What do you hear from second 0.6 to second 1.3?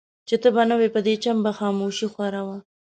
نه وې په دې